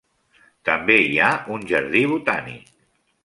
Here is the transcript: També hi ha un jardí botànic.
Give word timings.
També 0.69 0.95
hi 1.09 1.19
ha 1.25 1.29
un 1.57 1.67
jardí 1.73 2.03
botànic. 2.13 2.73